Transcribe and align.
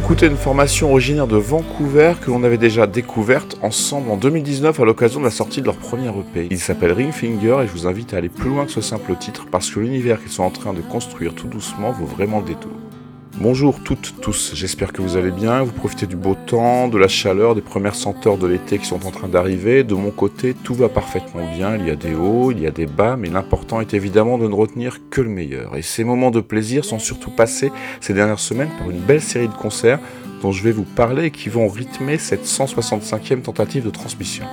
d'écouter 0.00 0.26
une 0.26 0.36
formation 0.36 0.92
originaire 0.92 1.26
de 1.26 1.36
Vancouver 1.36 2.12
que 2.20 2.30
l'on 2.30 2.44
avait 2.44 2.56
déjà 2.56 2.86
découverte 2.86 3.58
ensemble 3.62 4.12
en 4.12 4.16
2019 4.16 4.78
à 4.78 4.84
l'occasion 4.84 5.18
de 5.18 5.24
la 5.24 5.32
sortie 5.32 5.60
de 5.60 5.66
leur 5.66 5.74
premier 5.74 6.06
EP. 6.06 6.46
Il 6.52 6.60
s'appelle 6.60 6.92
Ringfinger 6.92 7.62
et 7.64 7.66
je 7.66 7.72
vous 7.72 7.88
invite 7.88 8.14
à 8.14 8.18
aller 8.18 8.28
plus 8.28 8.48
loin 8.48 8.64
que 8.64 8.70
ce 8.70 8.80
simple 8.80 9.16
titre 9.16 9.46
parce 9.50 9.68
que 9.68 9.80
l'univers 9.80 10.20
qu'ils 10.20 10.30
sont 10.30 10.44
en 10.44 10.50
train 10.50 10.72
de 10.72 10.82
construire 10.82 11.34
tout 11.34 11.48
doucement 11.48 11.90
vaut 11.90 12.06
vraiment 12.06 12.38
le 12.38 12.44
détour. 12.44 12.70
Bonjour 13.40 13.80
toutes, 13.84 14.16
tous, 14.20 14.50
j'espère 14.54 14.92
que 14.92 15.00
vous 15.00 15.16
allez 15.16 15.30
bien, 15.30 15.62
vous 15.62 15.70
profitez 15.70 16.06
du 16.06 16.16
beau 16.16 16.34
temps, 16.34 16.88
de 16.88 16.98
la 16.98 17.06
chaleur, 17.06 17.54
des 17.54 17.60
premières 17.60 17.94
senteurs 17.94 18.36
de 18.36 18.48
l'été 18.48 18.78
qui 18.78 18.86
sont 18.86 19.06
en 19.06 19.12
train 19.12 19.28
d'arriver. 19.28 19.84
De 19.84 19.94
mon 19.94 20.10
côté, 20.10 20.54
tout 20.54 20.74
va 20.74 20.88
parfaitement 20.88 21.48
bien, 21.54 21.76
il 21.76 21.86
y 21.86 21.90
a 21.90 21.94
des 21.94 22.16
hauts, 22.16 22.50
il 22.50 22.58
y 22.58 22.66
a 22.66 22.72
des 22.72 22.86
bas, 22.86 23.16
mais 23.16 23.28
l'important 23.28 23.80
est 23.80 23.94
évidemment 23.94 24.38
de 24.38 24.48
ne 24.48 24.54
retenir 24.54 24.98
que 25.08 25.20
le 25.20 25.28
meilleur. 25.28 25.76
Et 25.76 25.82
ces 25.82 26.02
moments 26.02 26.32
de 26.32 26.40
plaisir 26.40 26.84
sont 26.84 26.98
surtout 26.98 27.30
passés 27.30 27.70
ces 28.00 28.12
dernières 28.12 28.40
semaines 28.40 28.70
par 28.76 28.90
une 28.90 28.98
belle 28.98 29.22
série 29.22 29.46
de 29.46 29.54
concerts 29.54 30.00
dont 30.42 30.50
je 30.50 30.64
vais 30.64 30.72
vous 30.72 30.82
parler 30.82 31.26
et 31.26 31.30
qui 31.30 31.48
vont 31.48 31.68
rythmer 31.68 32.18
cette 32.18 32.44
165e 32.44 33.42
tentative 33.42 33.84
de 33.84 33.90
transmission. 33.90 34.46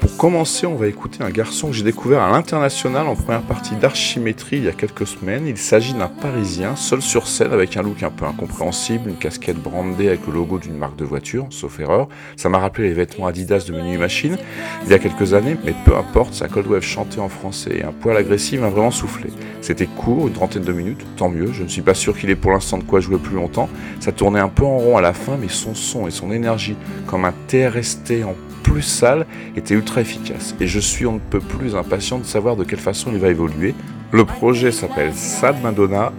Pour 0.00 0.16
commencer, 0.16 0.66
on 0.66 0.76
va 0.76 0.86
écouter 0.86 1.22
un 1.22 1.28
garçon 1.28 1.68
que 1.68 1.74
j'ai 1.74 1.84
découvert 1.84 2.22
à 2.22 2.30
l'international 2.30 3.06
en 3.06 3.14
première 3.14 3.42
partie 3.42 3.76
d'archimétrie 3.76 4.56
il 4.56 4.64
y 4.64 4.68
a 4.68 4.72
quelques 4.72 5.06
semaines. 5.06 5.46
Il 5.46 5.58
s'agit 5.58 5.92
d'un 5.92 6.08
Parisien, 6.08 6.74
seul 6.74 7.02
sur 7.02 7.26
scène 7.26 7.52
avec 7.52 7.76
un 7.76 7.82
look 7.82 8.02
un 8.02 8.10
peu 8.10 8.24
incompréhensible, 8.24 9.10
une 9.10 9.16
casquette 9.16 9.58
brandée 9.58 10.08
avec 10.08 10.26
le 10.26 10.32
logo 10.32 10.58
d'une 10.58 10.76
marque 10.76 10.96
de 10.96 11.04
voiture, 11.04 11.46
sauf 11.50 11.80
erreur. 11.80 12.08
Ça 12.36 12.48
m'a 12.48 12.58
rappelé 12.58 12.88
les 12.88 12.94
vêtements 12.94 13.26
Adidas 13.26 13.66
de 13.68 13.72
Menu 13.72 13.98
Machine 13.98 14.38
il 14.84 14.90
y 14.90 14.94
a 14.94 14.98
quelques 14.98 15.34
années, 15.34 15.58
mais 15.64 15.74
peu 15.84 15.94
importe, 15.94 16.32
sa 16.32 16.48
cold 16.48 16.66
wave 16.66 16.82
chantée 16.82 17.20
en 17.20 17.28
français 17.28 17.80
et 17.80 17.84
un 17.84 17.92
poil 17.92 18.16
agressif 18.16 18.58
m'a 18.58 18.70
vraiment 18.70 18.90
soufflé. 18.90 19.28
C'était 19.60 19.86
court, 19.86 20.28
une 20.28 20.32
trentaine 20.32 20.64
de 20.64 20.72
minutes, 20.72 21.04
tant 21.18 21.28
mieux, 21.28 21.52
je 21.52 21.62
ne 21.62 21.68
suis 21.68 21.82
pas 21.82 21.94
sûr 21.94 22.16
qu'il 22.16 22.30
ait 22.30 22.36
pour 22.36 22.52
l'instant 22.52 22.78
de 22.78 22.84
quoi 22.84 23.00
jouer 23.00 23.18
plus 23.18 23.36
longtemps. 23.36 23.68
Ça 24.00 24.12
tournait 24.12 24.40
un 24.40 24.48
peu 24.48 24.64
en 24.64 24.78
rond 24.78 24.96
à 24.96 25.02
la 25.02 25.12
fin, 25.12 25.36
mais 25.38 25.48
son 25.48 25.74
son 25.74 26.08
et 26.08 26.10
son 26.10 26.32
énergie, 26.32 26.76
comme 27.06 27.26
un 27.26 27.34
TRST 27.48 28.24
en 28.24 28.34
plus 28.70 28.82
sale 28.82 29.26
était 29.56 29.74
ultra 29.74 30.00
efficace 30.00 30.54
et 30.60 30.68
je 30.68 30.78
suis 30.78 31.04
on 31.04 31.14
ne 31.14 31.18
peut 31.18 31.40
plus 31.40 31.74
impatient 31.74 32.18
de 32.18 32.24
savoir 32.24 32.54
de 32.54 32.62
quelle 32.62 32.78
façon 32.78 33.10
il 33.12 33.18
va 33.18 33.28
évoluer. 33.28 33.74
Le 34.12 34.24
projet 34.24 34.70
s'appelle 34.70 35.12
Sad 35.12 35.60
Madonna 35.60 36.12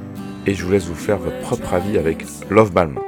et 0.46 0.54
je 0.54 0.66
vous 0.66 0.72
laisse 0.72 0.86
vous 0.86 0.96
faire 0.96 1.18
votre 1.18 1.40
propre 1.40 1.74
avis 1.74 1.98
avec 1.98 2.26
Love 2.50 2.74
Balm. 2.74 3.00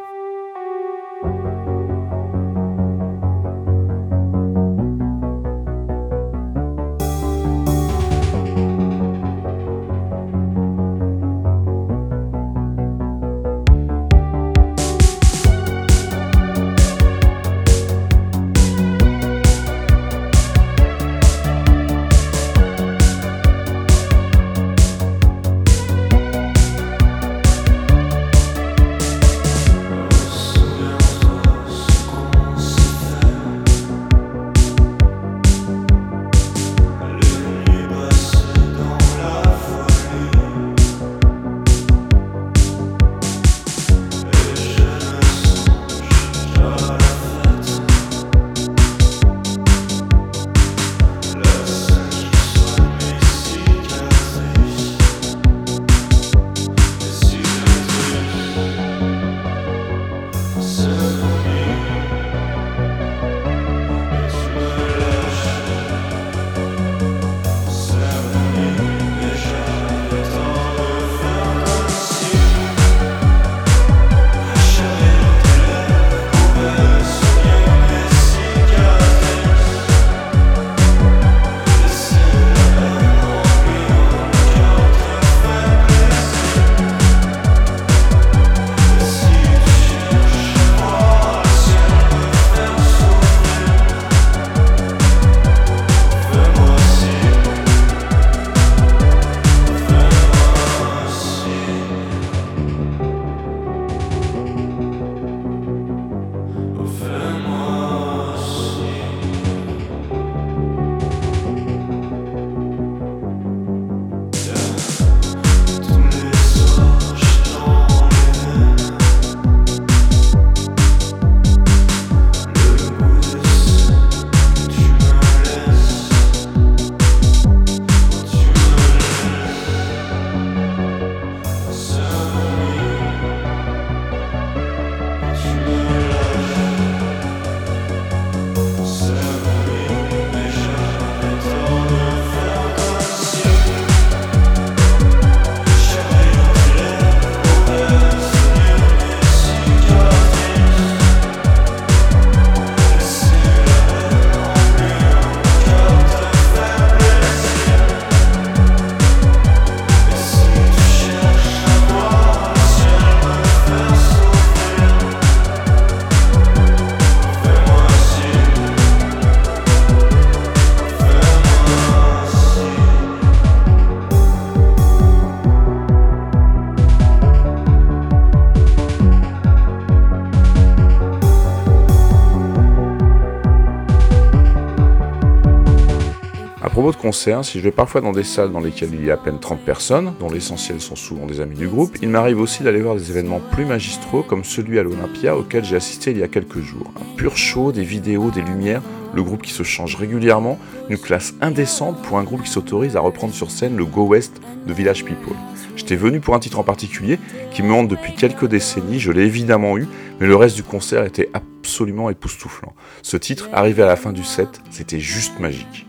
De 186.91 186.97
concert, 186.97 187.45
si 187.45 187.59
je 187.59 187.63
vais 187.63 187.71
parfois 187.71 188.01
dans 188.01 188.11
des 188.11 188.23
salles 188.23 188.51
dans 188.51 188.59
lesquelles 188.59 188.93
il 188.93 189.05
y 189.05 189.11
a 189.11 189.13
à 189.13 189.17
peine 189.17 189.39
30 189.39 189.59
personnes, 189.59 190.13
dont 190.19 190.29
l'essentiel 190.29 190.81
sont 190.81 190.95
souvent 190.95 191.25
des 191.25 191.39
amis 191.39 191.55
du 191.55 191.67
groupe, 191.67 191.97
il 192.01 192.09
m'arrive 192.09 192.39
aussi 192.39 192.63
d'aller 192.63 192.81
voir 192.81 192.95
des 192.95 193.09
événements 193.11 193.41
plus 193.51 193.65
magistraux 193.65 194.23
comme 194.23 194.43
celui 194.43 194.79
à 194.79 194.83
l'Olympia 194.83 195.37
auquel 195.37 195.63
j'ai 195.63 195.75
assisté 195.75 196.11
il 196.11 196.17
y 196.17 196.23
a 196.23 196.27
quelques 196.27 196.59
jours. 196.59 196.91
Un 196.97 197.15
pur 197.15 197.37
show, 197.37 197.71
des 197.71 197.83
vidéos, 197.83 198.31
des 198.31 198.41
lumières, 198.41 198.81
le 199.13 199.23
groupe 199.23 199.41
qui 199.41 199.51
se 199.51 199.63
change 199.63 199.95
régulièrement, 199.95 200.59
une 200.89 200.97
classe 200.97 201.33
indécente 201.41 202.01
pour 202.01 202.17
un 202.17 202.23
groupe 202.23 202.43
qui 202.43 202.49
s'autorise 202.49 202.95
à 202.95 202.99
reprendre 202.99 203.33
sur 203.33 203.51
scène 203.51 203.77
le 203.77 203.85
Go 203.85 204.05
West 204.07 204.41
de 204.65 204.73
Village 204.73 205.05
People. 205.05 205.35
J'étais 205.75 205.95
venu 205.95 206.19
pour 206.19 206.35
un 206.35 206.39
titre 206.39 206.59
en 206.59 206.63
particulier 206.63 207.19
qui 207.51 207.63
me 207.63 207.73
hante 207.73 207.87
depuis 207.87 208.13
quelques 208.13 208.47
décennies, 208.47 208.99
je 208.99 209.11
l'ai 209.11 209.23
évidemment 209.23 209.77
eu, 209.77 209.87
mais 210.19 210.27
le 210.27 210.35
reste 210.35 210.55
du 210.55 210.63
concert 210.63 211.03
était 211.05 211.29
absolument 211.33 212.09
époustouflant. 212.09 212.73
Ce 213.01 213.17
titre, 213.17 213.49
arrivé 213.53 213.83
à 213.83 213.87
la 213.87 213.95
fin 213.95 214.11
du 214.11 214.23
set, 214.23 214.61
c'était 214.69 214.99
juste 214.99 215.39
magique. 215.39 215.87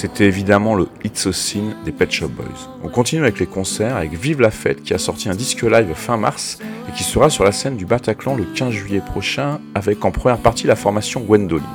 C'était 0.00 0.24
évidemment 0.24 0.74
le 0.74 0.88
It's 1.04 1.26
a 1.26 1.32
Sin 1.34 1.74
des 1.84 1.92
Pet 1.92 2.10
Shop 2.10 2.28
Boys. 2.28 2.70
On 2.82 2.88
continue 2.88 3.20
avec 3.20 3.38
les 3.38 3.44
concerts 3.44 3.96
avec 3.96 4.14
Vive 4.14 4.40
la 4.40 4.50
Fête 4.50 4.82
qui 4.82 4.94
a 4.94 4.98
sorti 4.98 5.28
un 5.28 5.34
disque 5.34 5.60
live 5.60 5.92
fin 5.94 6.16
mars 6.16 6.58
et 6.88 6.92
qui 6.96 7.02
sera 7.02 7.28
sur 7.28 7.44
la 7.44 7.52
scène 7.52 7.76
du 7.76 7.84
Bataclan 7.84 8.34
le 8.34 8.44
15 8.44 8.70
juillet 8.70 9.02
prochain 9.04 9.60
avec 9.74 10.02
en 10.02 10.10
première 10.10 10.38
partie 10.38 10.66
la 10.66 10.74
formation 10.74 11.20
Gwendoline. 11.20 11.66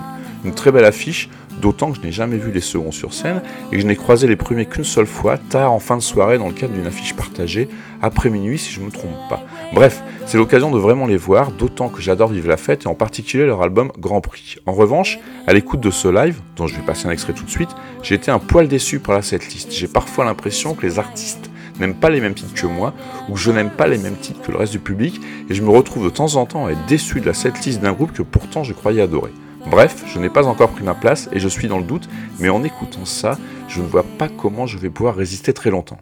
Une 0.43 0.55
très 0.55 0.71
belle 0.71 0.85
affiche, 0.85 1.29
d'autant 1.61 1.91
que 1.91 1.99
je 1.99 2.01
n'ai 2.01 2.11
jamais 2.11 2.37
vu 2.37 2.51
les 2.51 2.61
seconds 2.61 2.91
sur 2.91 3.13
scène 3.13 3.43
et 3.71 3.75
que 3.75 3.81
je 3.83 3.85
n'ai 3.85 3.95
croisé 3.95 4.25
les 4.25 4.35
premiers 4.35 4.65
qu'une 4.65 4.83
seule 4.83 5.05
fois, 5.05 5.37
tard 5.37 5.71
en 5.71 5.79
fin 5.79 5.95
de 5.95 6.01
soirée 6.01 6.39
dans 6.39 6.47
le 6.47 6.53
cadre 6.53 6.73
d'une 6.73 6.87
affiche 6.87 7.13
partagée, 7.13 7.69
après 8.01 8.31
minuit 8.31 8.57
si 8.57 8.71
je 8.71 8.79
ne 8.79 8.87
me 8.87 8.91
trompe 8.91 9.13
pas. 9.29 9.43
Bref, 9.71 10.01
c'est 10.25 10.37
l'occasion 10.37 10.71
de 10.71 10.79
vraiment 10.79 11.05
les 11.05 11.17
voir, 11.17 11.51
d'autant 11.51 11.87
que 11.87 12.01
j'adore 12.01 12.29
vivre 12.29 12.47
la 12.47 12.57
fête 12.57 12.85
et 12.85 12.87
en 12.87 12.95
particulier 12.95 13.45
leur 13.45 13.61
album 13.61 13.91
Grand 13.99 14.21
Prix. 14.21 14.55
En 14.65 14.73
revanche, 14.73 15.19
à 15.45 15.53
l'écoute 15.53 15.81
de 15.81 15.91
ce 15.91 16.07
live, 16.07 16.39
dont 16.55 16.65
je 16.65 16.75
vais 16.75 16.81
passer 16.81 17.07
un 17.07 17.11
extrait 17.11 17.33
tout 17.33 17.43
de 17.43 17.49
suite, 17.49 17.69
j'ai 18.01 18.15
été 18.15 18.31
un 18.31 18.39
poil 18.39 18.67
déçu 18.67 18.99
par 18.99 19.13
la 19.13 19.21
setlist. 19.21 19.71
J'ai 19.71 19.87
parfois 19.87 20.25
l'impression 20.25 20.73
que 20.73 20.85
les 20.85 20.97
artistes 20.97 21.51
n'aiment 21.79 21.95
pas 21.95 22.09
les 22.09 22.21
mêmes 22.21 22.33
titres 22.33 22.53
que 22.59 22.65
moi, 22.65 22.93
ou 23.29 23.33
que 23.33 23.39
je 23.39 23.51
n'aime 23.51 23.69
pas 23.69 23.87
les 23.87 23.97
mêmes 23.97 24.15
titres 24.15 24.41
que 24.41 24.51
le 24.51 24.57
reste 24.57 24.71
du 24.71 24.79
public, 24.79 25.21
et 25.49 25.53
je 25.53 25.61
me 25.61 25.69
retrouve 25.69 26.05
de 26.05 26.09
temps 26.09 26.35
en 26.35 26.45
temps 26.45 26.65
à 26.65 26.71
être 26.71 26.85
déçu 26.87 27.21
de 27.21 27.25
la 27.25 27.33
setlist 27.33 27.79
d'un 27.79 27.93
groupe 27.93 28.11
que 28.11 28.23
pourtant 28.23 28.63
je 28.63 28.73
croyais 28.73 29.01
adorer. 29.01 29.31
Bref, 29.67 30.03
je 30.07 30.19
n'ai 30.19 30.29
pas 30.29 30.47
encore 30.47 30.69
pris 30.69 30.83
ma 30.83 30.93
place 30.93 31.29
et 31.33 31.39
je 31.39 31.47
suis 31.47 31.67
dans 31.67 31.79
le 31.79 31.83
doute, 31.83 32.07
mais 32.39 32.49
en 32.49 32.63
écoutant 32.63 33.05
ça, 33.05 33.37
je 33.67 33.81
ne 33.81 33.87
vois 33.87 34.05
pas 34.17 34.27
comment 34.27 34.67
je 34.67 34.77
vais 34.77 34.89
pouvoir 34.89 35.15
résister 35.15 35.53
très 35.53 35.69
longtemps. 35.69 35.97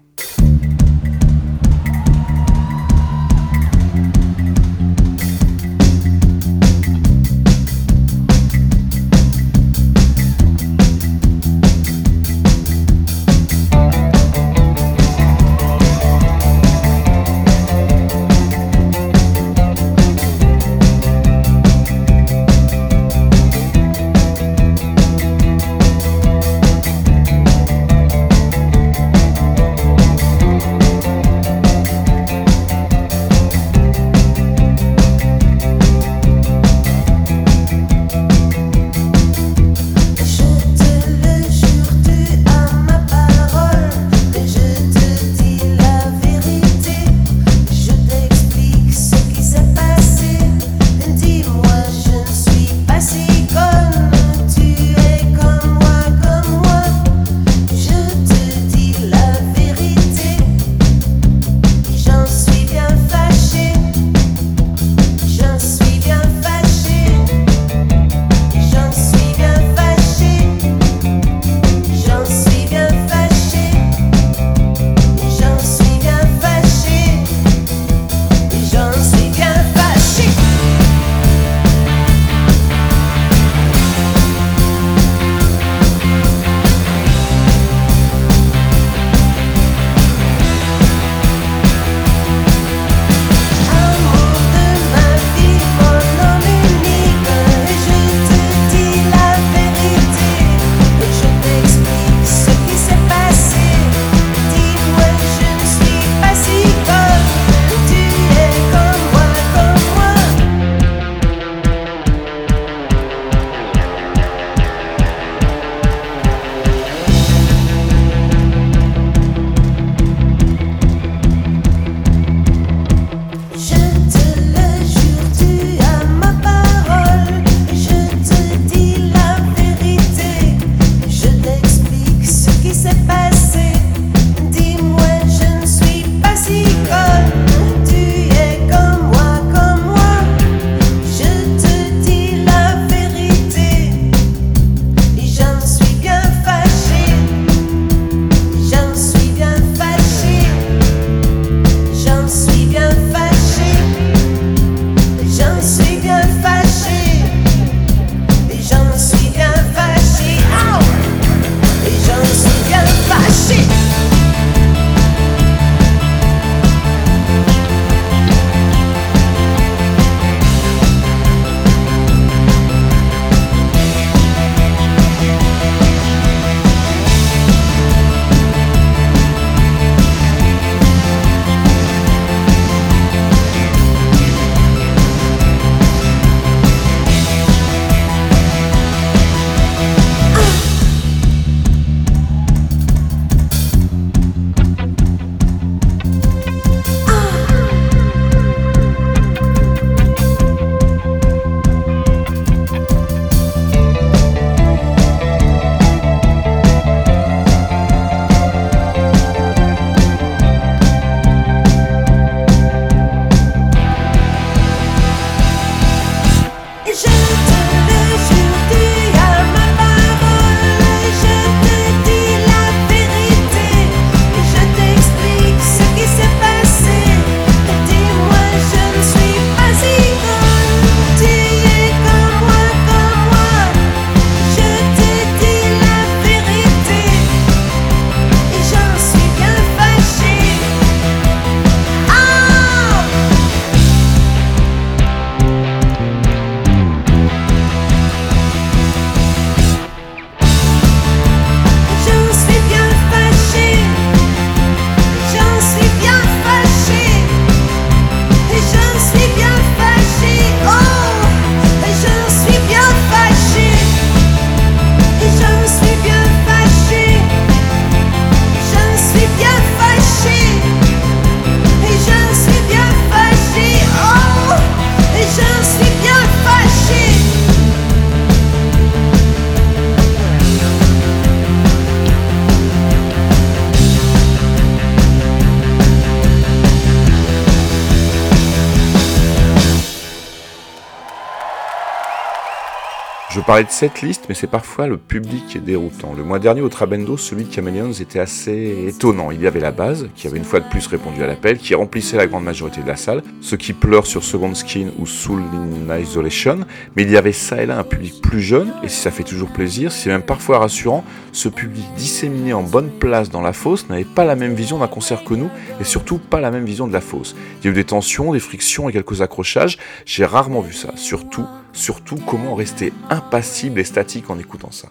Parler 293.54 293.66
de 293.66 293.70
cette 293.70 294.02
liste, 294.02 294.26
mais 294.30 294.34
c'est 294.34 294.48
parfois 294.48 294.88
le 294.88 294.98
public 294.98 295.46
qui 295.48 295.60
est 295.60 295.62
déroutant. 295.62 296.16
Le 296.18 296.24
mois 296.24 296.40
dernier 296.40 296.62
au 296.62 296.70
Trabendo, 296.70 297.18
celui 297.18 297.44
de 297.44 297.54
Chameleons 297.54 297.92
était 297.92 298.18
assez 298.18 298.88
étonnant. 298.88 299.30
Il 299.30 299.40
y 299.40 299.46
avait 299.46 299.60
la 299.60 299.70
base, 299.70 300.10
qui 300.16 300.26
avait 300.26 300.40
une 300.40 300.44
fois 300.44 300.60
de 300.60 300.68
plus 300.68 300.88
répondu 300.88 301.22
à 301.22 301.28
l'appel, 301.28 301.60
qui 301.60 301.76
remplissait 301.76 302.18
la 302.18 302.26
grande 302.26 302.46
majorité 302.46 302.82
de 302.82 302.88
la 302.88 302.96
salle, 302.96 303.22
ceux 303.42 303.56
qui 303.56 303.74
pleurent 303.74 304.08
sur 304.08 304.24
Second 304.24 304.56
Skin 304.56 304.88
ou 304.98 305.06
Soul 305.06 305.44
in 305.54 306.00
Isolation, 306.00 306.62
mais 306.96 307.04
il 307.04 307.12
y 307.12 307.16
avait 307.16 307.32
ça 307.32 307.62
et 307.62 307.68
là 307.68 307.78
un 307.78 307.84
public 307.84 308.24
plus 308.24 308.42
jeune, 308.42 308.74
et 308.82 308.90
si 308.90 309.00
ça 309.00 309.12
fait 309.12 309.22
toujours 309.22 309.50
plaisir, 309.50 309.92
c'est 309.92 310.10
même 310.10 310.24
parfois 310.24 310.58
rassurant, 310.58 311.04
ce 311.32 311.48
public 311.48 311.86
disséminé 311.96 312.54
en 312.54 312.64
bonne 312.64 312.90
place 312.90 313.30
dans 313.30 313.42
la 313.42 313.54
fosse 313.54 313.88
n'avait 313.88 314.04
pas 314.04 314.26
la 314.26 314.36
même 314.36 314.56
vision 314.56 314.80
d'un 314.80 314.88
concert 314.88 315.24
que 315.24 315.36
nous, 315.36 315.52
et 315.80 315.84
surtout 315.84 316.18
pas 316.18 316.42
la 316.42 316.50
même 316.50 316.66
vision 316.66 316.88
de 316.88 316.94
la 316.94 317.02
fosse. 317.02 317.36
Il 317.62 317.66
y 317.66 317.68
a 317.68 317.70
eu 317.70 317.76
des 317.76 317.84
tensions, 317.84 318.34
des 318.34 318.40
frictions 318.40 318.90
et 318.90 318.94
quelques 318.94 319.22
accrochages, 319.22 319.78
j'ai 320.08 320.26
rarement 320.26 320.62
vu 320.62 320.74
ça, 320.74 320.94
surtout, 320.96 321.46
surtout 321.74 322.18
comment 322.28 322.56
rester 322.56 322.94
impassible 323.10 323.80
et 323.80 323.84
statique 323.84 324.30
en 324.30 324.40
écoutant 324.40 324.72
ça. 324.72 324.90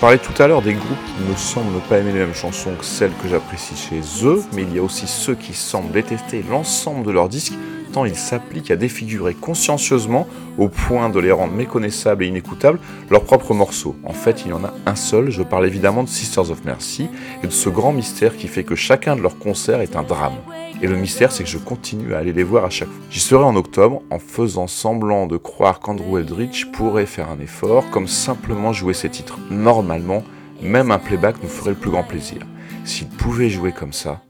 Parlais 0.00 0.18
tout 0.18 0.42
à 0.42 0.46
l'heure 0.46 0.62
des 0.62 0.72
groupes 0.72 1.04
qui 1.14 1.30
me 1.30 1.36
semblent 1.36 1.80
pas 1.88 1.98
aimer 1.98 2.12
les 2.12 2.20
mêmes 2.20 2.34
chansons 2.34 2.72
que 2.78 2.84
celles 2.84 3.12
que 3.22 3.28
j'apprécie 3.28 3.76
chez 3.76 4.00
eux, 4.24 4.42
mais 4.54 4.62
il 4.62 4.74
y 4.74 4.78
a 4.78 4.82
aussi 4.82 5.06
ceux 5.06 5.34
qui 5.34 5.52
semblent 5.52 5.92
détester 5.92 6.42
l'ensemble 6.48 7.04
de 7.04 7.10
leurs 7.10 7.28
disques 7.28 7.52
tant 7.92 8.04
ils 8.04 8.16
s'appliquent 8.16 8.70
à 8.70 8.76
défigurer 8.76 9.34
consciencieusement, 9.34 10.26
au 10.58 10.68
point 10.68 11.08
de 11.08 11.18
les 11.18 11.32
rendre 11.32 11.52
méconnaissables 11.52 12.24
et 12.24 12.28
inécoutables, 12.28 12.78
leurs 13.10 13.24
propres 13.24 13.54
morceaux. 13.54 13.96
En 14.04 14.12
fait, 14.12 14.42
il 14.44 14.50
y 14.50 14.52
en 14.52 14.64
a 14.64 14.72
un 14.86 14.94
seul, 14.94 15.30
je 15.30 15.42
parle 15.42 15.66
évidemment 15.66 16.02
de 16.02 16.08
Sisters 16.08 16.50
of 16.50 16.64
Mercy, 16.64 17.08
et 17.42 17.46
de 17.46 17.52
ce 17.52 17.68
grand 17.68 17.92
mystère 17.92 18.36
qui 18.36 18.48
fait 18.48 18.64
que 18.64 18.74
chacun 18.74 19.16
de 19.16 19.20
leurs 19.20 19.38
concerts 19.38 19.80
est 19.80 19.96
un 19.96 20.02
drame. 20.02 20.36
Et 20.82 20.86
le 20.86 20.96
mystère, 20.96 21.30
c'est 21.30 21.44
que 21.44 21.50
je 21.50 21.58
continue 21.58 22.14
à 22.14 22.18
aller 22.18 22.32
les 22.32 22.42
voir 22.42 22.64
à 22.64 22.70
chaque 22.70 22.88
fois. 22.88 23.04
J'y 23.10 23.20
serai 23.20 23.44
en 23.44 23.54
octobre 23.54 24.02
en 24.10 24.18
faisant 24.18 24.66
semblant 24.66 25.26
de 25.26 25.36
croire 25.36 25.80
qu'Andrew 25.80 26.18
Eldridge 26.18 26.66
pourrait 26.72 27.06
faire 27.06 27.28
un 27.28 27.38
effort, 27.38 27.88
comme 27.90 28.08
simplement 28.08 28.72
jouer 28.72 28.94
ses 28.94 29.10
titres. 29.10 29.38
Normalement, 29.50 30.22
même 30.62 30.90
un 30.90 30.98
playback 30.98 31.36
nous 31.42 31.48
ferait 31.48 31.70
le 31.70 31.76
plus 31.76 31.90
grand 31.90 32.04
plaisir. 32.04 32.46
S'il 32.84 33.08
pouvait 33.08 33.50
jouer 33.50 33.72
comme 33.72 33.92
ça, 33.92 34.22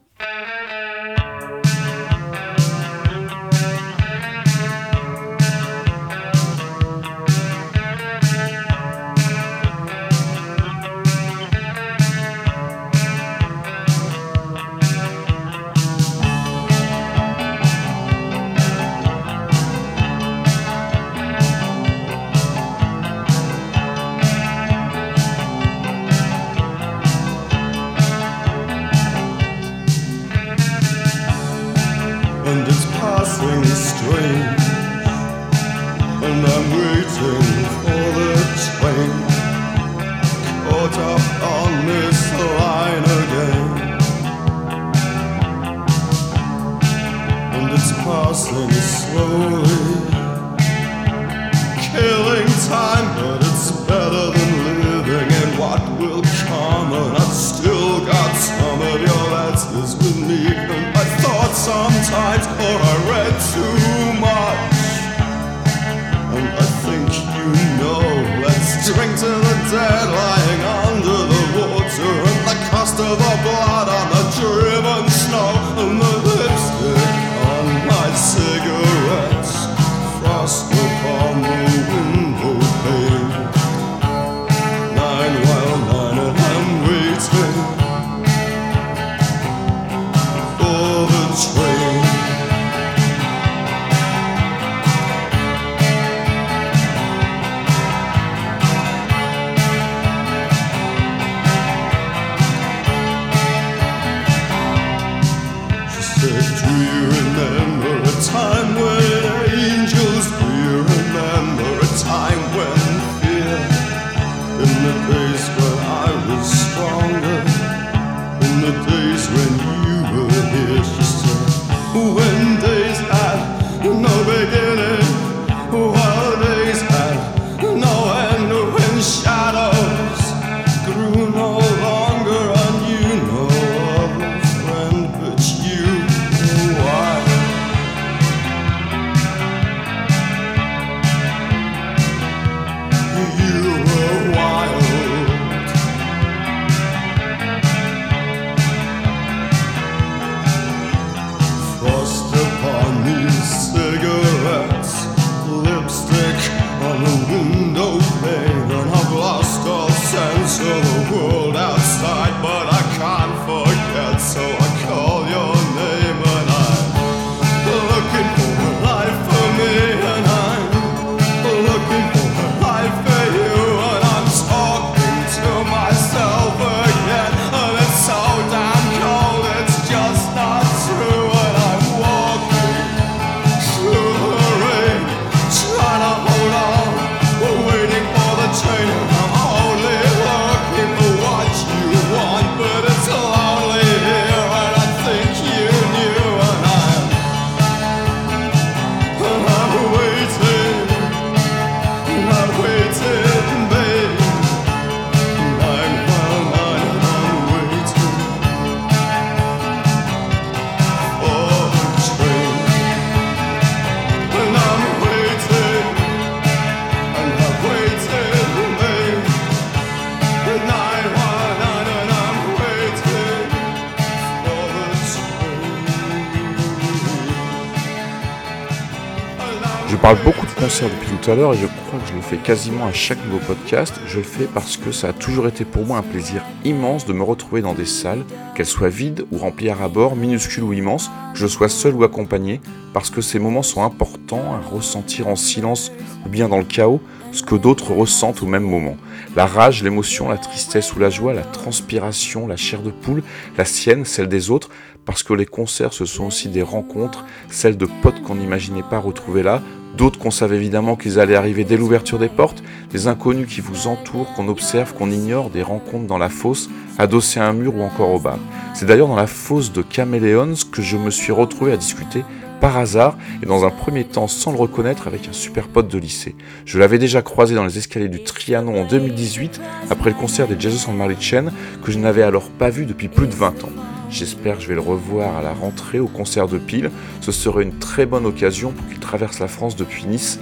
et 231.31 231.57
je 231.57 231.67
crois 231.87 231.99
que 231.99 232.07
je 232.09 232.13
le 232.13 232.21
fais 232.21 232.35
quasiment 232.35 232.87
à 232.87 232.91
chaque 232.91 233.23
nouveau 233.25 233.39
podcast. 233.39 233.93
Je 234.05 234.17
le 234.17 234.23
fais 234.23 234.49
parce 234.53 234.75
que 234.75 234.91
ça 234.91 235.09
a 235.09 235.13
toujours 235.13 235.47
été 235.47 235.63
pour 235.63 235.85
moi 235.85 235.97
un 235.97 236.01
plaisir 236.01 236.43
immense 236.65 237.05
de 237.05 237.13
me 237.13 237.23
retrouver 237.23 237.61
dans 237.61 237.73
des 237.73 237.85
salles, 237.85 238.25
qu'elles 238.53 238.65
soient 238.65 238.89
vides 238.89 239.25
ou 239.31 239.37
remplies 239.37 239.69
à 239.69 239.87
bord, 239.87 240.17
minuscules 240.17 240.63
ou 240.63 240.73
immenses, 240.73 241.09
que 241.33 241.39
je 241.39 241.47
sois 241.47 241.69
seul 241.69 241.93
ou 241.93 242.03
accompagné, 242.03 242.59
parce 242.93 243.09
que 243.09 243.21
ces 243.21 243.39
moments 243.39 243.63
sont 243.63 243.81
importants 243.81 244.53
à 244.53 244.59
ressentir 244.59 245.29
en 245.29 245.37
silence 245.37 245.93
ou 246.25 246.29
bien 246.29 246.49
dans 246.49 246.57
le 246.57 246.65
chaos 246.65 246.99
ce 247.31 247.43
que 247.43 247.55
d'autres 247.55 247.93
ressentent 247.93 248.43
au 248.43 248.47
même 248.47 248.69
moment. 248.69 248.97
La 249.37 249.45
rage, 249.45 249.83
l'émotion, 249.83 250.27
la 250.27 250.37
tristesse 250.37 250.93
ou 250.93 250.99
la 250.99 251.09
joie, 251.09 251.33
la 251.33 251.43
transpiration, 251.43 252.45
la 252.45 252.57
chair 252.57 252.81
de 252.81 252.91
poule, 252.91 253.23
la 253.57 253.63
sienne, 253.63 254.03
celle 254.03 254.27
des 254.27 254.49
autres, 254.49 254.69
parce 255.05 255.23
que 255.23 255.33
les 255.33 255.45
concerts 255.45 255.93
ce 255.93 256.03
sont 256.03 256.25
aussi 256.25 256.49
des 256.49 256.61
rencontres, 256.61 257.25
celles 257.49 257.77
de 257.77 257.87
potes 258.01 258.21
qu'on 258.21 258.35
n'imaginait 258.35 258.83
pas 258.83 258.99
retrouver 258.99 259.43
là, 259.43 259.61
D'autres 259.97 260.19
qu'on 260.19 260.31
savait 260.31 260.55
évidemment 260.55 260.95
qu'ils 260.95 261.19
allaient 261.19 261.35
arriver 261.35 261.63
dès 261.63 261.77
l'ouverture 261.77 262.19
des 262.19 262.29
portes, 262.29 262.63
des 262.91 263.07
inconnus 263.07 263.47
qui 263.47 263.61
vous 263.61 263.87
entourent, 263.87 264.33
qu'on 264.33 264.47
observe, 264.47 264.93
qu'on 264.93 265.11
ignore, 265.11 265.49
des 265.49 265.63
rencontres 265.63 266.07
dans 266.07 266.17
la 266.17 266.29
fosse, 266.29 266.69
adossés 266.97 267.39
à 267.39 267.47
un 267.47 267.53
mur 267.53 267.75
ou 267.75 267.81
encore 267.81 268.13
au 268.13 268.19
bar. 268.19 268.39
C'est 268.73 268.85
d'ailleurs 268.85 269.07
dans 269.07 269.15
la 269.15 269.27
fosse 269.27 269.71
de 269.71 269.81
Caméléons 269.81 270.53
que 270.71 270.81
je 270.81 270.97
me 270.97 271.09
suis 271.09 271.31
retrouvé 271.31 271.73
à 271.73 271.77
discuter 271.77 272.23
par 272.61 272.77
hasard 272.77 273.17
et 273.41 273.45
dans 273.45 273.65
un 273.65 273.71
premier 273.71 274.05
temps 274.05 274.27
sans 274.27 274.51
le 274.51 274.57
reconnaître 274.57 275.07
avec 275.07 275.27
un 275.27 275.33
super 275.33 275.67
pote 275.67 275.87
de 275.87 275.97
lycée. 275.97 276.35
Je 276.65 276.77
l'avais 276.77 276.99
déjà 276.99 277.21
croisé 277.21 277.55
dans 277.55 277.65
les 277.65 277.77
escaliers 277.77 278.07
du 278.07 278.23
Trianon 278.23 278.81
en 278.81 278.85
2018 278.85 279.59
après 279.89 280.11
le 280.11 280.15
concert 280.15 280.47
des 280.47 280.57
Jesus 280.57 280.89
and 280.89 280.93
Mary 280.93 281.17
Chain 281.19 281.45
que 281.83 281.91
je 281.91 281.97
n'avais 281.97 282.21
alors 282.21 282.49
pas 282.51 282.69
vu 282.69 282.85
depuis 282.85 283.07
plus 283.07 283.27
de 283.27 283.33
20 283.33 283.63
ans. 283.63 283.69
J'espère 284.11 284.57
que 284.57 284.63
je 284.63 284.67
vais 284.67 284.75
le 284.75 284.81
revoir 284.81 285.37
à 285.37 285.41
la 285.41 285.53
rentrée 285.53 285.99
au 285.99 286.07
concert 286.07 286.49
de 286.49 286.57
Pile. 286.57 286.91
Ce 287.21 287.31
serait 287.31 287.63
une 287.63 287.79
très 287.79 288.05
bonne 288.05 288.25
occasion 288.25 288.73
pour 288.73 288.85
qu'il 288.89 288.99
traverse 288.99 289.39
la 289.39 289.47
France 289.47 289.77
depuis 289.77 290.05
Nice, 290.05 290.37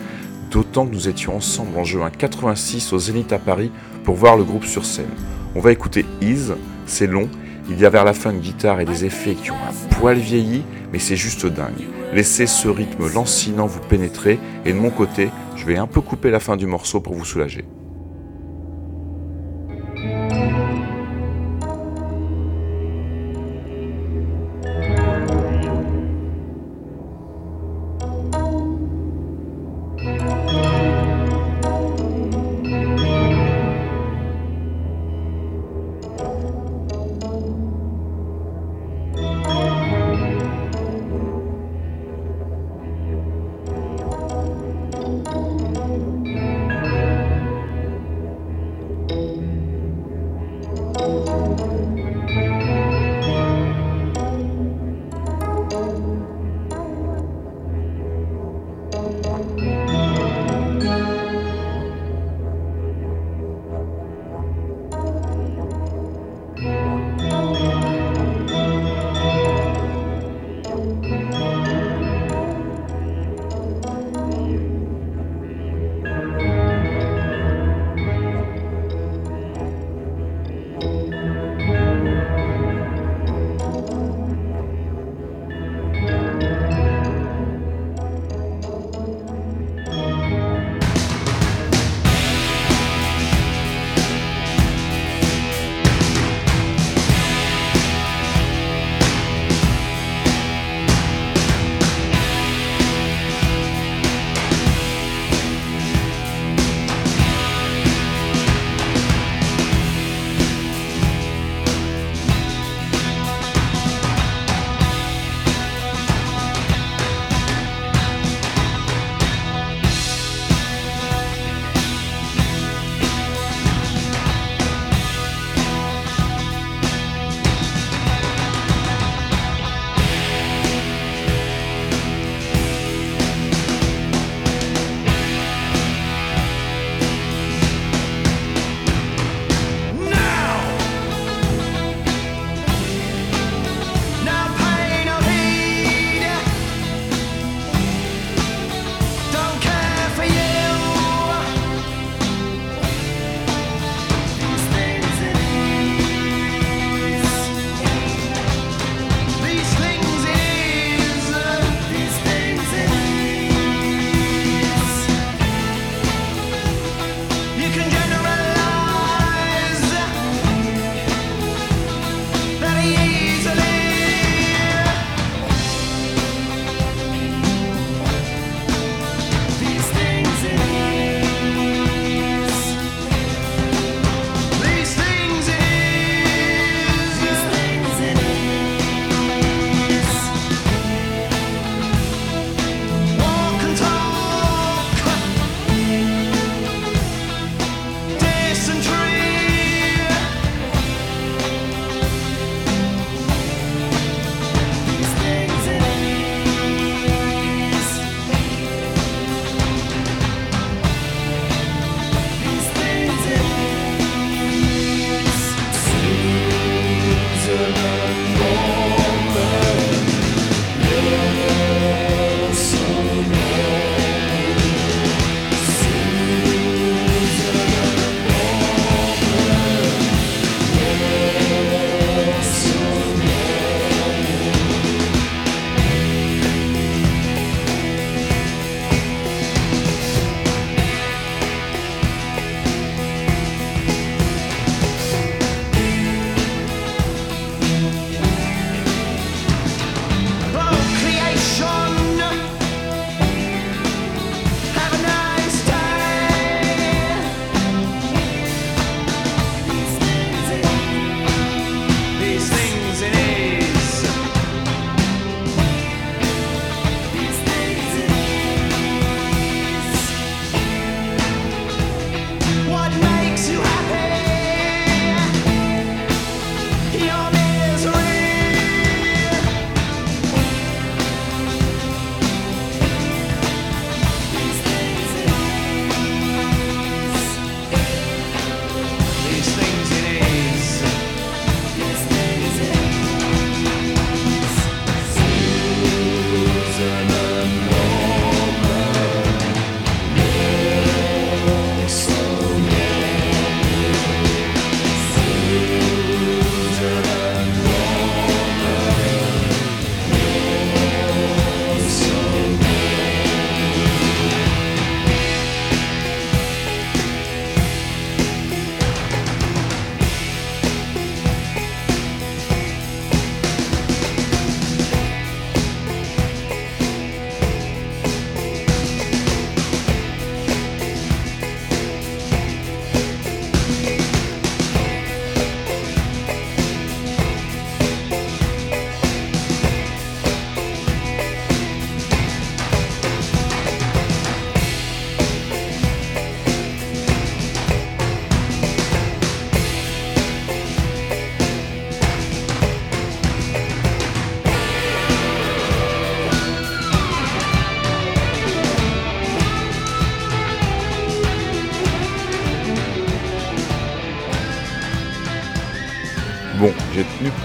d'autant 0.49 0.87
que 0.87 0.93
nous 0.93 1.07
étions 1.07 1.35
ensemble 1.35 1.77
en 1.77 1.83
juin 1.83 2.09
86 2.09 2.93
au 2.93 2.97
Zénith 2.97 3.31
à 3.31 3.37
Paris 3.37 3.71
pour 4.03 4.15
voir 4.15 4.37
le 4.37 4.43
groupe 4.43 4.65
sur 4.65 4.85
scène. 4.85 5.11
On 5.53 5.59
va 5.59 5.71
écouter 5.71 6.03
Ease, 6.19 6.55
c'est 6.87 7.05
long, 7.05 7.29
il 7.69 7.79
y 7.79 7.85
a 7.85 7.91
vers 7.91 8.05
la 8.05 8.13
fin 8.13 8.31
une 8.31 8.39
guitare 8.39 8.79
et 8.79 8.85
des 8.85 9.05
effets 9.05 9.35
qui 9.35 9.51
ont 9.51 9.55
un 9.55 9.95
poil 9.95 10.17
vieilli, 10.17 10.63
mais 10.91 10.97
c'est 10.97 11.15
juste 11.15 11.45
dingue. 11.45 11.87
Laissez 12.11 12.47
ce 12.47 12.67
rythme 12.67 13.07
lancinant 13.13 13.67
vous 13.67 13.81
pénétrer, 13.81 14.39
et 14.65 14.73
de 14.73 14.79
mon 14.79 14.89
côté, 14.89 15.29
je 15.55 15.65
vais 15.65 15.77
un 15.77 15.85
peu 15.85 16.01
couper 16.01 16.31
la 16.31 16.39
fin 16.39 16.57
du 16.57 16.65
morceau 16.65 17.01
pour 17.01 17.13
vous 17.13 17.25
soulager. 17.25 17.65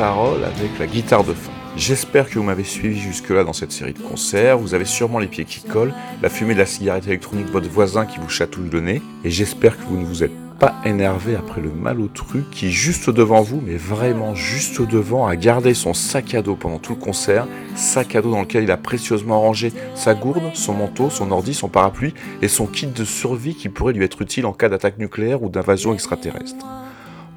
Avec 0.05 0.79
la 0.79 0.87
guitare 0.87 1.25
de 1.25 1.33
fin. 1.33 1.51
J'espère 1.77 2.29
que 2.29 2.39
vous 2.39 2.45
m'avez 2.45 2.63
suivi 2.63 3.01
jusque-là 3.01 3.43
dans 3.43 3.55
cette 3.55 3.73
série 3.73 3.95
de 3.95 4.01
concerts. 4.01 4.59
Vous 4.59 4.75
avez 4.75 4.85
sûrement 4.85 5.19
les 5.19 5.29
pieds 5.29 5.47
qui 5.47 5.63
collent, 5.63 5.95
la 6.23 6.29
fumée 6.29 6.53
de 6.53 6.59
la 6.59 6.67
cigarette 6.67 7.07
électronique 7.07 7.47
de 7.47 7.51
votre 7.51 7.71
voisin 7.71 8.05
qui 8.05 8.19
vous 8.19 8.29
chatouille 8.29 8.69
le 8.71 8.81
nez. 8.81 9.03
Et 9.25 9.31
j'espère 9.31 9.79
que 9.79 9.83
vous 9.85 9.97
ne 9.97 10.05
vous 10.05 10.23
êtes 10.23 10.35
pas 10.59 10.75
énervé 10.85 11.37
après 11.37 11.63
le 11.63 11.71
mal 11.71 12.01
au 12.01 12.09
truc 12.09 12.51
qui, 12.51 12.71
juste 12.71 13.09
devant 13.09 13.41
vous, 13.41 13.63
mais 13.65 13.77
vraiment 13.77 14.35
juste 14.35 14.83
devant, 14.83 15.27
a 15.27 15.37
gardé 15.37 15.73
son 15.73 15.95
sac 15.95 16.35
à 16.35 16.43
dos 16.43 16.55
pendant 16.55 16.79
tout 16.79 16.93
le 16.93 17.01
concert. 17.01 17.49
Sac 17.75 18.15
à 18.15 18.21
dos 18.21 18.31
dans 18.31 18.43
lequel 18.43 18.65
il 18.65 18.71
a 18.71 18.77
précieusement 18.77 19.41
rangé 19.41 19.73
sa 19.95 20.15
gourde, 20.15 20.51
son 20.53 20.75
manteau, 20.75 21.09
son 21.09 21.31
ordi, 21.31 21.55
son 21.55 21.69
parapluie 21.69 22.13
et 22.43 22.49
son 22.49 22.67
kit 22.67 22.89
de 22.89 23.05
survie 23.05 23.55
qui 23.55 23.71
pourrait 23.71 23.95
lui 23.95 24.05
être 24.05 24.21
utile 24.21 24.45
en 24.45 24.53
cas 24.53 24.69
d'attaque 24.69 24.99
nucléaire 24.99 25.43
ou 25.43 25.49
d'invasion 25.49 25.95
extraterrestre 25.95 26.67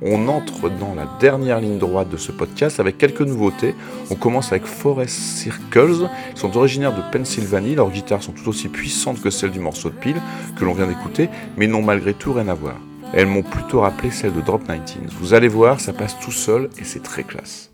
on 0.01 0.27
entre 0.27 0.69
dans 0.69 0.93
la 0.95 1.07
dernière 1.19 1.59
ligne 1.59 1.77
droite 1.77 2.09
de 2.09 2.17
ce 2.17 2.31
podcast 2.31 2.79
avec 2.79 2.97
quelques 2.97 3.21
nouveautés. 3.21 3.75
On 4.11 4.15
commence 4.15 4.51
avec 4.51 4.65
Forest 4.65 5.15
Circles, 5.15 6.09
ils 6.33 6.39
sont 6.39 6.55
originaires 6.57 6.95
de 6.95 7.01
Pennsylvanie, 7.11 7.75
leurs 7.75 7.89
guitares 7.89 8.23
sont 8.23 8.31
tout 8.31 8.49
aussi 8.49 8.67
puissantes 8.67 9.21
que 9.21 9.29
celles 9.29 9.51
du 9.51 9.59
morceau 9.59 9.89
de 9.89 9.95
pile 9.95 10.21
que 10.57 10.65
l'on 10.65 10.73
vient 10.73 10.87
d'écouter, 10.87 11.29
mais 11.57 11.67
n'ont 11.67 11.81
malgré 11.81 12.13
tout 12.13 12.33
rien 12.33 12.47
à 12.47 12.53
voir. 12.53 12.75
Elles 13.13 13.27
m'ont 13.27 13.43
plutôt 13.43 13.81
rappelé 13.81 14.11
celles 14.11 14.33
de 14.33 14.41
Drop 14.41 14.63
19. 14.63 15.13
Vous 15.19 15.33
allez 15.33 15.47
voir, 15.47 15.79
ça 15.79 15.93
passe 15.93 16.19
tout 16.19 16.31
seul 16.31 16.69
et 16.77 16.83
c'est 16.83 17.03
très 17.03 17.23
classe. 17.23 17.71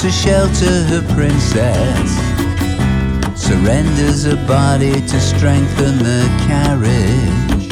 To 0.00 0.10
shelter 0.10 0.82
her 0.84 1.02
princess, 1.14 2.10
surrenders 3.38 4.24
her 4.24 4.46
body 4.46 4.92
to 4.92 5.20
strengthen 5.20 5.98
the 5.98 6.24
carriage. 6.48 7.68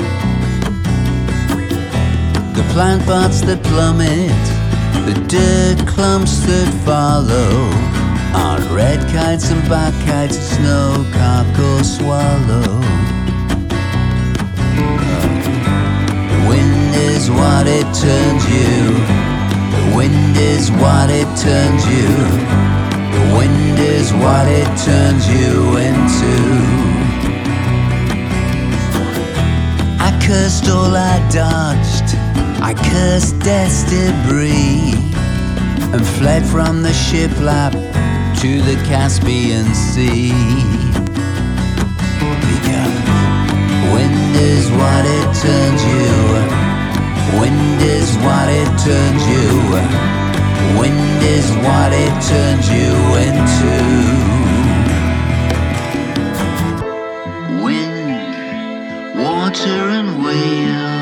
The 2.55 2.63
plant 2.75 3.03
pots 3.07 3.41
that 3.43 3.63
plummet, 3.65 4.29
the 5.07 5.15
dirt 5.27 5.89
clumps 5.89 6.41
that 6.41 6.69
follow, 6.85 7.71
are 8.37 8.61
red 8.77 9.01
kites 9.09 9.51
and 9.51 9.67
black 9.67 9.95
kites, 10.05 10.37
snow 10.37 11.07
cock 11.15 11.49
or 11.59 11.83
swallow. 11.83 12.81
The 16.29 16.41
wind 16.47 16.95
is 16.95 17.31
what 17.31 17.67
it 17.67 17.89
turns 17.95 18.45
you 18.51 19.18
wind 19.99 20.37
is 20.37 20.71
what 20.71 21.11
it 21.11 21.27
turns 21.37 21.83
you. 21.95 22.11
The 23.15 23.25
wind 23.37 23.79
is 23.81 24.13
what 24.13 24.47
it 24.47 24.71
turns 24.87 25.25
you 25.27 25.77
into. 25.89 26.35
I 30.09 30.11
cursed 30.25 30.69
all 30.69 30.95
I 30.95 31.17
dodged. 31.31 32.09
I 32.63 32.75
cursed 32.91 33.41
death's 33.41 33.83
debris 33.91 34.95
and 35.93 36.07
fled 36.19 36.45
from 36.47 36.83
the 36.83 36.93
ship 36.93 37.33
lap 37.41 37.73
to 38.43 38.51
the 38.69 38.77
Caspian 38.87 39.67
Sea. 39.75 40.31
Because 42.53 42.97
wind 43.93 44.37
is 44.37 44.71
what 44.81 45.03
it 45.19 45.29
turns 45.43 45.83
you. 45.93 46.58
Wind 47.37 47.83
is 47.83 48.17
what 48.19 48.49
it 48.49 48.71
turns 48.87 49.23
you. 49.35 49.49
Wind 50.81 51.23
is 51.23 51.51
what 51.67 51.93
it 51.93 52.15
turns 52.31 52.67
you 52.71 52.93
into. 53.27 53.75
Wind, 57.65 59.19
water, 59.23 59.83
and 59.99 60.25
wheel. 60.25 60.98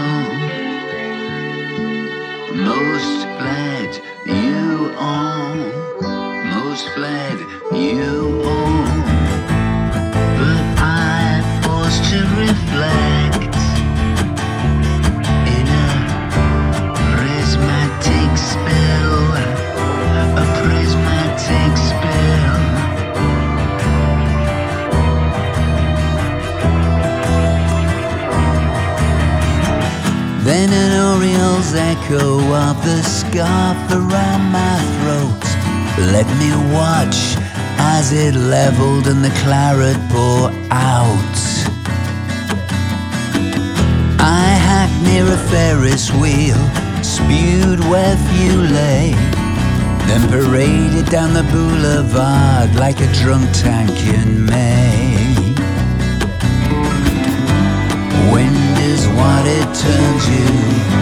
Of 32.70 32.84
the 32.84 33.00
scarf 33.02 33.78
around 33.92 34.42
my 34.50 34.78
throat 34.96 35.44
Let 36.14 36.26
me 36.40 36.50
watch 36.74 37.18
as 37.78 38.12
it 38.12 38.34
leveled 38.34 39.06
and 39.06 39.24
the 39.24 39.34
claret 39.42 40.00
pour 40.10 40.50
out 40.70 41.36
I 44.18 44.48
hacked 44.68 45.00
near 45.08 45.26
a 45.32 45.40
Ferris 45.50 46.10
wheel, 46.20 46.60
spewed 47.04 47.80
where 47.90 48.16
few 48.30 48.56
lay 48.78 49.12
Then 50.08 50.22
paraded 50.28 51.06
down 51.08 51.34
the 51.34 51.46
boulevard 51.54 52.74
like 52.74 53.00
a 53.00 53.12
drunk 53.20 53.48
tank 53.52 53.94
in 54.18 54.44
May 54.44 55.54
Wind 58.32 58.78
is 58.92 59.06
what 59.18 59.44
it 59.46 59.68
turns 59.84 60.24
you. 60.34 60.96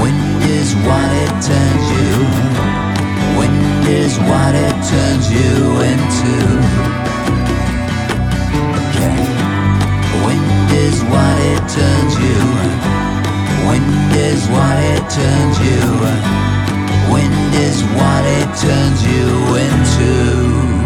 Wind 0.00 0.27
is 0.68 0.74
what 0.84 1.10
it 1.24 1.34
turns 1.48 1.86
you. 1.96 2.12
Wind 3.38 3.88
is 3.88 4.18
what 4.18 4.54
it 4.54 4.76
turns 4.92 5.26
you 5.32 5.54
into. 5.92 6.34
Okay. 8.84 9.16
Wind 10.26 10.70
is 10.86 10.98
what 11.12 11.36
it 11.52 11.62
turns 11.76 12.14
you. 12.26 12.40
Wind 13.68 14.12
is 14.28 14.42
what 14.48 14.78
it 14.92 15.04
turns 15.18 15.56
you. 15.68 15.84
Wind 17.14 17.54
is 17.54 17.82
what 17.96 18.24
it 18.38 18.48
turns 18.60 19.00
you 19.06 19.28
into. 19.66 20.77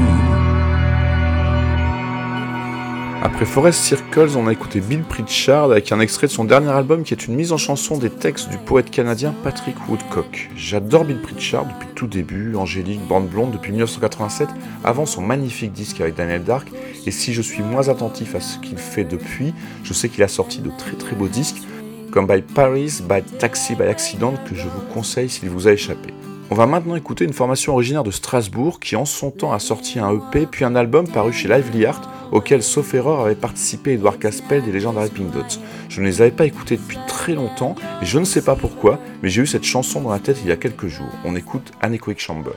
Après 3.24 3.44
Forest 3.46 3.84
Circles, 3.84 4.36
on 4.36 4.48
a 4.48 4.52
écouté 4.52 4.80
Bill 4.80 5.04
Pritchard 5.04 5.70
avec 5.70 5.92
un 5.92 6.00
extrait 6.00 6.26
de 6.26 6.32
son 6.32 6.44
dernier 6.44 6.70
album 6.70 7.04
qui 7.04 7.14
est 7.14 7.28
une 7.28 7.36
mise 7.36 7.52
en 7.52 7.56
chanson 7.56 7.96
des 7.96 8.10
textes 8.10 8.48
du 8.48 8.58
poète 8.58 8.90
canadien 8.90 9.32
Patrick 9.44 9.76
Woodcock. 9.88 10.50
J'adore 10.56 11.04
Bill 11.04 11.20
Pritchard 11.20 11.66
depuis 11.66 11.86
tout 11.94 12.08
début, 12.08 12.56
Angélique, 12.56 13.06
Bande 13.06 13.28
Blonde 13.28 13.52
depuis 13.52 13.70
1987, 13.70 14.48
avant 14.82 15.06
son 15.06 15.22
magnifique 15.22 15.72
disque 15.72 16.00
avec 16.00 16.16
Daniel 16.16 16.42
Dark, 16.42 16.66
et 17.06 17.12
si 17.12 17.32
je 17.32 17.42
suis 17.42 17.62
moins 17.62 17.88
attentif 17.88 18.34
à 18.34 18.40
ce 18.40 18.58
qu'il 18.58 18.76
fait 18.76 19.04
depuis, 19.04 19.54
je 19.84 19.92
sais 19.92 20.08
qu'il 20.08 20.24
a 20.24 20.28
sorti 20.28 20.58
de 20.58 20.72
très 20.76 20.96
très 20.96 21.14
beaux 21.14 21.28
disques, 21.28 21.62
comme 22.10 22.26
By 22.26 22.42
Paris, 22.42 23.02
By 23.08 23.22
Taxi, 23.38 23.76
By 23.76 23.84
Accident, 23.84 24.34
que 24.50 24.56
je 24.56 24.64
vous 24.64 24.92
conseille 24.92 25.30
s'il 25.30 25.48
vous 25.48 25.68
a 25.68 25.72
échappé. 25.72 26.12
On 26.50 26.56
va 26.56 26.66
maintenant 26.66 26.96
écouter 26.96 27.24
une 27.24 27.32
formation 27.32 27.72
originaire 27.72 28.02
de 28.02 28.10
Strasbourg 28.10 28.80
qui 28.80 28.96
en 28.96 29.04
son 29.04 29.30
temps 29.30 29.52
a 29.52 29.60
sorti 29.60 30.00
un 30.00 30.12
EP 30.12 30.46
puis 30.46 30.64
un 30.64 30.74
album 30.74 31.08
paru 31.08 31.32
chez 31.32 31.48
Lively 31.48 31.86
Art 31.86 32.02
auquel, 32.32 32.62
sauf 32.62 32.94
erreur, 32.94 33.20
avait 33.20 33.34
participé 33.34 33.92
Edouard 33.92 34.18
Caspel 34.18 34.64
des 34.64 34.72
légendes 34.72 34.98
Pink 35.14 35.30
Dots. 35.30 35.60
Je 35.88 36.00
ne 36.00 36.06
les 36.06 36.22
avais 36.22 36.30
pas 36.30 36.46
écoutés 36.46 36.76
depuis 36.76 36.98
très 37.06 37.34
longtemps, 37.34 37.76
et 38.00 38.06
je 38.06 38.18
ne 38.18 38.24
sais 38.24 38.42
pas 38.42 38.56
pourquoi, 38.56 38.98
mais 39.22 39.28
j'ai 39.28 39.42
eu 39.42 39.46
cette 39.46 39.64
chanson 39.64 40.00
dans 40.00 40.10
la 40.10 40.18
tête 40.18 40.38
il 40.42 40.48
y 40.48 40.52
a 40.52 40.56
quelques 40.56 40.88
jours. 40.88 41.12
On 41.24 41.36
écoute 41.36 41.72
Anechoic 41.80 42.18
Chamber. 42.18 42.52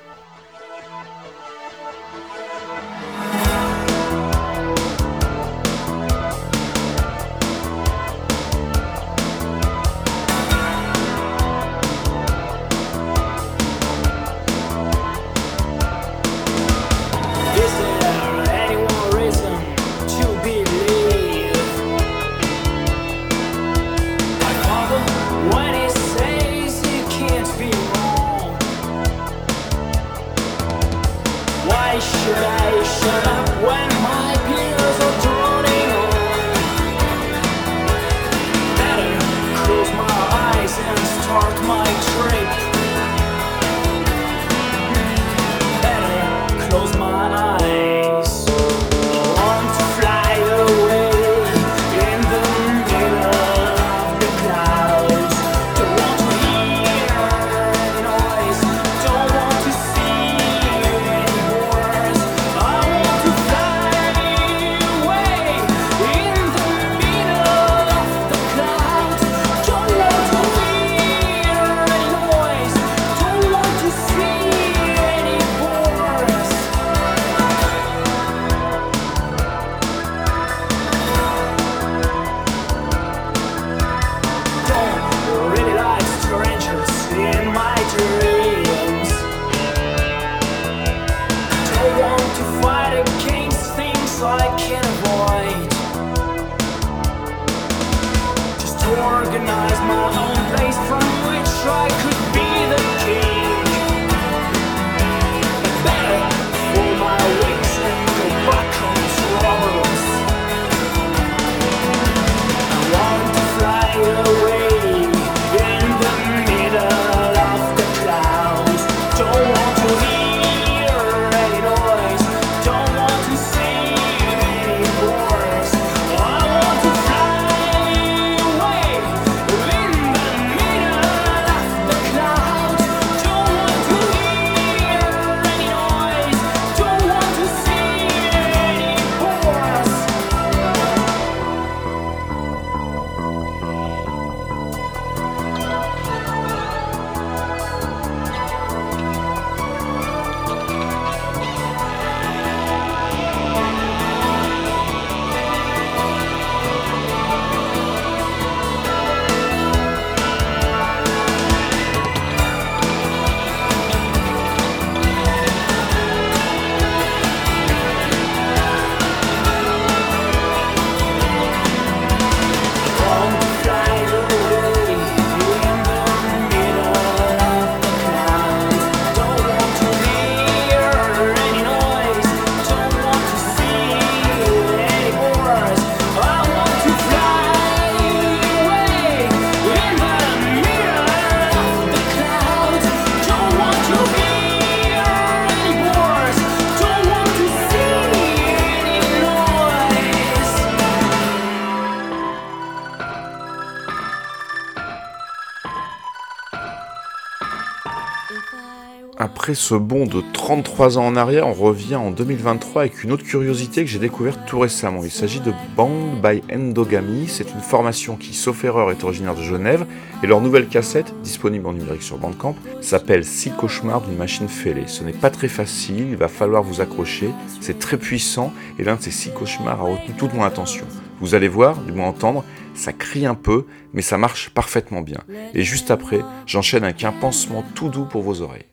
Après 209.46 209.54
ce 209.54 209.76
bond 209.76 210.08
de 210.08 210.24
33 210.34 210.98
ans 210.98 211.06
en 211.06 211.16
arrière, 211.16 211.48
on 211.48 211.54
revient 211.54 211.98
en 211.98 212.10
2023 212.10 212.82
avec 212.82 213.04
une 213.04 213.12
autre 213.12 213.24
curiosité 213.24 213.86
que 213.86 213.92
j'ai 213.92 214.00
découverte 214.00 214.40
tout 214.48 214.58
récemment. 214.58 215.02
Il 215.04 215.12
s'agit 215.12 215.40
de 215.40 215.54
Band 215.78 216.16
by 216.16 216.42
Endogamy. 216.52 217.28
C'est 217.28 217.52
une 217.52 217.60
formation 217.60 218.16
qui, 218.16 218.34
sauf 218.34 218.64
erreur, 218.64 218.90
est 218.90 219.04
originaire 219.04 219.36
de 219.36 219.44
Genève. 219.44 219.86
Et 220.24 220.26
leur 220.26 220.42
nouvelle 220.42 220.68
cassette, 220.68 221.14
disponible 221.22 221.68
en 221.68 221.74
numérique 221.74 222.02
sur 222.02 222.18
Bandcamp, 222.18 222.56
s'appelle 222.82 223.24
Six 223.24 223.52
cauchemars 223.52 224.02
d'une 224.02 224.18
machine 224.18 224.48
fêlée. 224.48 224.88
Ce 224.88 225.04
n'est 225.04 225.14
pas 225.14 225.30
très 225.30 225.48
facile, 225.48 226.08
il 226.10 226.18
va 226.18 226.28
falloir 226.28 226.64
vous 226.64 226.82
accrocher. 226.82 227.30
C'est 227.62 227.78
très 227.78 227.98
puissant 227.98 228.52
et 228.80 228.84
l'un 228.84 228.96
de 228.96 229.04
ces 229.04 229.12
six 229.12 229.30
cauchemars 229.30 229.80
a 229.80 229.84
retenu 229.84 230.16
toute 230.18 230.34
mon 230.34 230.44
attention. 230.44 230.88
Vous 231.20 231.36
allez 231.36 231.50
voir, 231.50 231.78
du 231.82 231.92
moins 231.92 232.08
entendre, 232.08 232.44
ça 232.74 232.94
crie 232.94 233.28
un 233.28 233.36
peu, 233.36 233.68
mais 233.94 234.02
ça 234.02 234.18
marche 234.18 234.50
parfaitement 234.50 235.02
bien. 235.02 235.20
Et 235.54 235.62
juste 235.62 235.92
après, 235.92 236.22
j'enchaîne 236.48 236.84
avec 236.84 237.04
un 237.04 237.12
pansement 237.12 237.64
tout 237.76 237.90
doux 237.90 238.06
pour 238.06 238.24
vos 238.24 238.42
oreilles. 238.42 238.66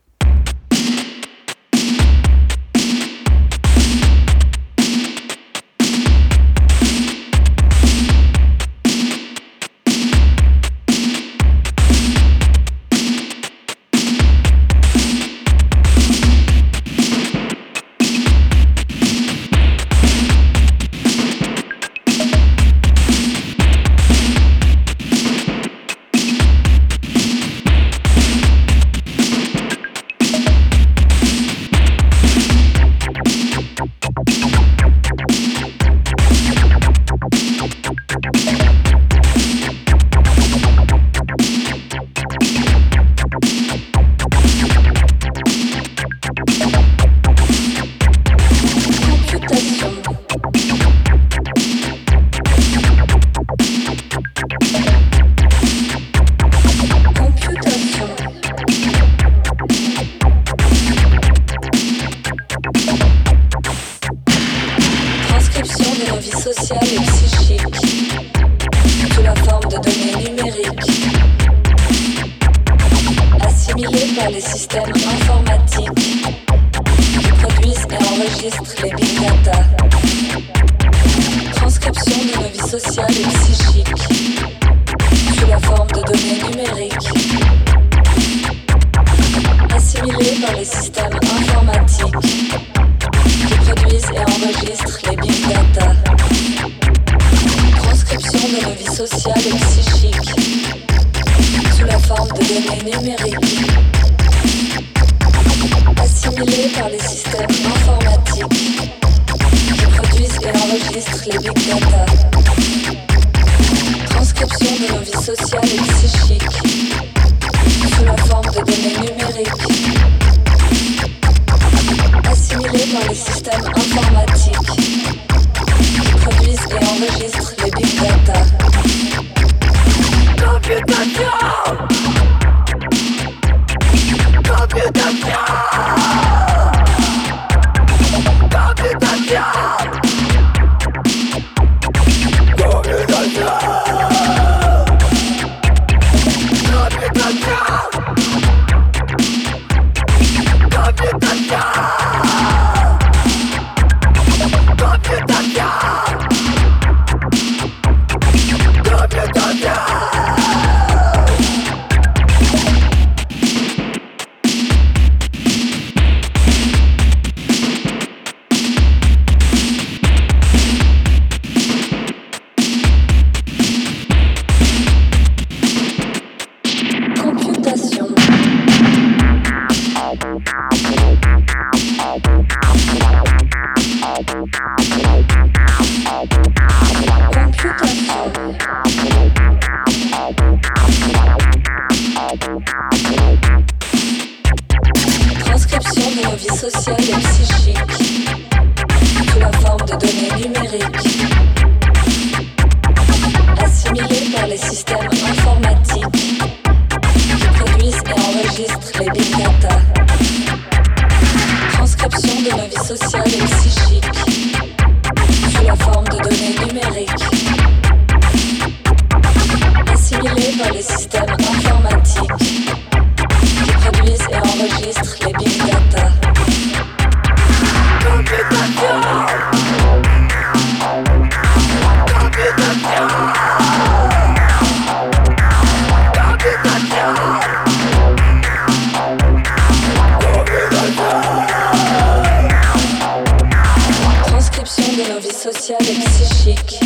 Social 245.43 245.78
et 245.80 245.99
psychique. 246.05 246.82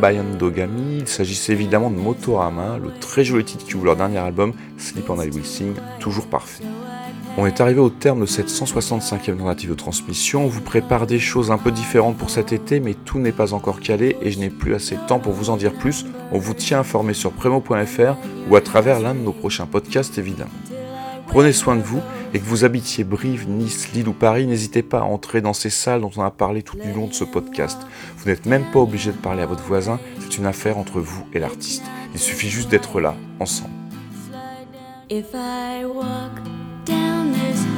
Bayandogami. 0.00 0.98
Il 1.00 1.08
s'agissait 1.08 1.52
évidemment 1.52 1.90
de 1.90 1.96
Motorama, 1.96 2.78
le 2.82 2.90
très 3.00 3.24
joli 3.24 3.44
titre 3.44 3.66
qui 3.66 3.76
ouvre 3.76 3.86
leur 3.86 3.96
dernier 3.96 4.18
album, 4.18 4.54
Sleep 4.78 5.10
on 5.10 5.20
I 5.20 5.28
Will 5.28 5.44
Sing, 5.44 5.74
toujours 6.00 6.26
parfait. 6.26 6.64
On 7.36 7.44
est 7.44 7.60
arrivé 7.60 7.80
au 7.80 7.90
terme 7.90 8.22
de 8.22 8.26
cette 8.26 8.48
165e 8.48 9.36
tentative 9.36 9.70
de 9.70 9.74
transmission. 9.74 10.44
On 10.44 10.48
vous 10.48 10.62
prépare 10.62 11.06
des 11.06 11.18
choses 11.18 11.50
un 11.50 11.58
peu 11.58 11.70
différentes 11.70 12.16
pour 12.16 12.30
cet 12.30 12.52
été, 12.54 12.80
mais 12.80 12.94
tout 12.94 13.18
n'est 13.18 13.32
pas 13.32 13.52
encore 13.52 13.80
calé 13.80 14.16
et 14.22 14.30
je 14.30 14.38
n'ai 14.38 14.48
plus 14.48 14.74
assez 14.74 14.96
de 14.96 15.06
temps 15.06 15.18
pour 15.18 15.32
vous 15.32 15.50
en 15.50 15.58
dire 15.58 15.74
plus. 15.74 16.06
On 16.32 16.38
vous 16.38 16.54
tient 16.54 16.80
informé 16.80 17.12
sur 17.12 17.32
premo.fr 17.32 18.16
ou 18.48 18.56
à 18.56 18.62
travers 18.62 19.00
l'un 19.00 19.14
de 19.14 19.20
nos 19.20 19.32
prochains 19.32 19.66
podcasts 19.66 20.16
évidemment. 20.16 20.50
Prenez 21.28 21.52
soin 21.52 21.76
de 21.76 21.82
vous 21.82 22.00
et 22.32 22.38
que 22.38 22.44
vous 22.44 22.64
habitiez 22.64 23.04
Brive, 23.04 23.48
Nice, 23.48 23.92
Lille 23.92 24.08
ou 24.08 24.12
Paris, 24.12 24.46
n'hésitez 24.46 24.82
pas 24.82 25.00
à 25.00 25.04
entrer 25.04 25.40
dans 25.40 25.52
ces 25.52 25.70
salles 25.70 26.00
dont 26.00 26.10
on 26.16 26.22
a 26.22 26.30
parlé 26.30 26.62
tout 26.62 26.76
du 26.76 26.92
long 26.92 27.06
de 27.06 27.14
ce 27.14 27.24
podcast. 27.24 27.78
Vous 28.16 28.28
n'êtes 28.28 28.46
même 28.46 28.64
pas 28.72 28.80
obligé 28.80 29.12
de 29.12 29.16
parler 29.16 29.42
à 29.42 29.46
votre 29.46 29.62
voisin, 29.62 29.98
c'est 30.20 30.38
une 30.38 30.46
affaire 30.46 30.78
entre 30.78 31.00
vous 31.00 31.26
et 31.32 31.38
l'artiste. 31.38 31.84
Il 32.14 32.20
suffit 32.20 32.48
juste 32.48 32.70
d'être 32.70 33.00
là, 33.00 33.14
ensemble. 33.40 33.70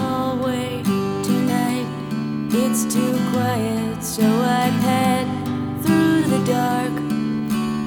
Hallway 0.01 0.79
so 4.01 4.23
I 4.23 4.71
pad 4.81 5.27
through 5.85 6.23
the 6.23 6.45
dark 6.47 6.93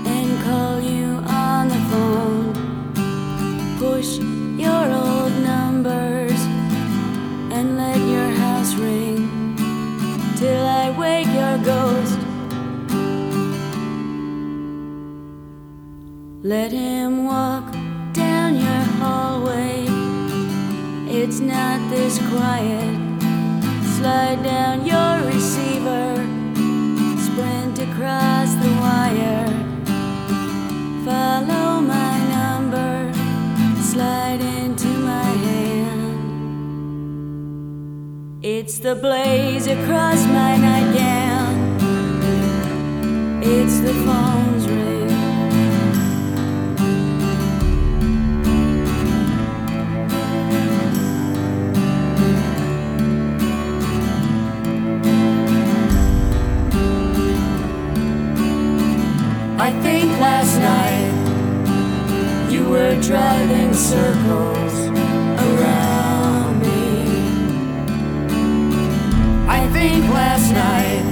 and 0.05 0.43
call 0.43 0.79
you 0.81 1.07
on 1.25 1.67
the 1.67 1.81
phone. 1.89 2.53
Push 3.79 4.40
your 4.61 4.85
old 5.03 5.33
numbers 5.41 6.39
and 7.55 7.77
let 7.77 7.97
your 7.97 8.29
house 8.43 8.75
ring 8.75 9.55
till 10.37 10.65
I 10.83 10.85
wake 11.03 11.31
your 11.41 11.57
ghost. 11.73 12.19
Let 16.43 16.71
him 16.71 17.25
walk 17.25 17.65
down 18.13 18.55
your 18.55 18.83
hallway. 18.99 19.85
It's 21.07 21.39
not 21.39 21.77
this 21.89 22.17
quiet. 22.29 22.97
Slide 23.97 24.41
down 24.43 24.85
your 24.85 25.13
receiver, 25.31 26.07
sprint 27.25 27.79
across 27.87 28.49
the 28.63 28.71
wire. 28.85 29.47
Follow 31.05 31.81
my 31.81 32.30
slide 33.91 34.39
into 34.39 34.87
my 34.87 35.31
hand. 35.45 35.89
It's 38.41 38.79
the 38.79 38.95
blaze 38.95 39.67
across 39.67 40.25
my 40.27 40.55
nightgown. 40.55 41.53
It's 43.43 43.79
the 43.81 43.93
phone's 44.05 44.65
ring. 44.69 45.09
I 59.59 59.69
think 59.83 60.09
last 60.27 60.57
night 60.59 60.90
were 62.71 62.95
driving 63.01 63.73
circles 63.73 64.73
around 65.45 66.61
me. 66.61 67.03
I 69.45 69.67
think 69.73 70.01
last 70.13 70.53
night 70.53 71.05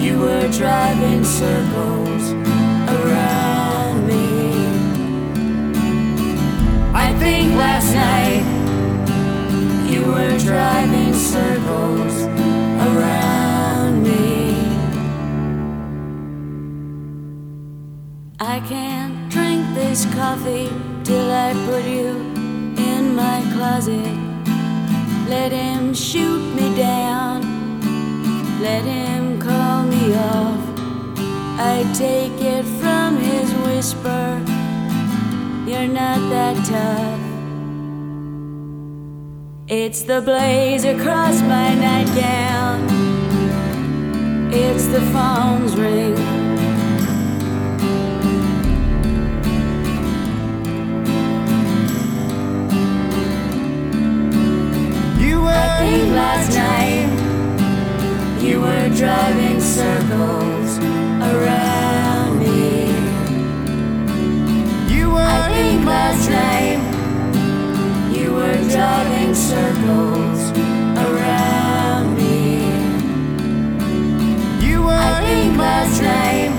you 0.00 0.20
were 0.20 0.48
driving 0.52 1.24
circles 1.24 2.22
around 2.96 4.06
me. 4.06 4.28
I 6.94 7.12
think 7.18 7.56
last 7.56 7.92
night 7.92 8.44
you 9.90 10.02
were 10.12 10.38
driving 10.38 11.12
circles 11.12 12.14
around 12.86 14.04
me. 14.04 14.54
I 18.38 18.60
can't 18.60 19.19
this 19.74 20.04
coffee 20.14 20.68
till 21.04 21.30
I 21.30 21.52
put 21.66 21.84
you 21.84 22.08
in 22.76 23.14
my 23.14 23.42
closet. 23.54 24.16
Let 25.28 25.52
him 25.52 25.94
shoot 25.94 26.54
me 26.54 26.74
down, 26.76 27.42
let 28.60 28.84
him 28.84 29.40
call 29.40 29.84
me 29.84 30.14
off. 30.14 30.60
I 31.58 31.84
take 31.94 32.40
it 32.40 32.64
from 32.80 33.16
his 33.16 33.52
whisper, 33.64 34.42
you're 35.66 35.88
not 35.88 36.20
that 36.30 36.56
tough. 36.66 37.20
It's 39.68 40.02
the 40.02 40.20
blaze 40.20 40.84
across 40.84 41.40
my 41.42 41.74
nightgown, 41.74 42.88
it's 44.52 44.86
the 44.86 45.00
phone's 45.12 45.76
ring. 45.76 46.29
Think 55.80 56.12
last 56.12 56.54
night 56.54 57.08
you 58.38 58.60
were 58.60 58.88
driving 58.90 59.58
circles 59.60 60.78
around 61.32 62.38
me. 62.38 62.92
you 64.94 65.10
were 65.10 65.30
I 65.40 65.48
think 65.48 65.86
last 65.86 66.28
night 66.28 66.80
you 68.14 68.34
were 68.34 68.60
driving 68.68 69.34
circles 69.34 70.40
around 71.06 72.14
me. 72.14 72.68
you 74.66 74.82
were 74.82 75.02
I 75.16 75.24
think 75.24 75.56
last 75.56 76.02
night 76.02 76.52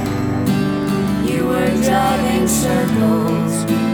you 1.30 1.46
were 1.46 1.72
driving 1.88 2.48
circles 2.48 3.91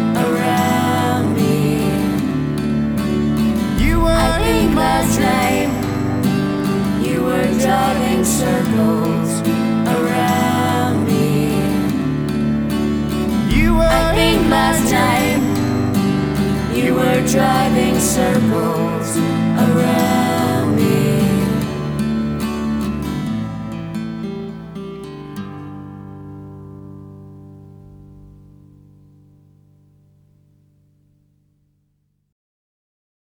you 4.48 4.54
were 4.54 4.64
I 4.64 4.64
think 4.64 4.76
last 4.76 5.20
night 5.20 5.70
you 7.06 7.24
were 7.24 7.48
driving 7.60 8.24
circles 8.26 9.42
around 9.96 11.06
me. 11.06 11.50
you 13.56 13.76
were 13.76 13.84
I 13.84 14.16
think 14.16 14.50
last 14.50 14.92
night 14.92 15.42
you 16.76 16.94
were 16.96 17.22
driving 17.28 18.00
circles 18.00 19.18
around. 19.18 20.18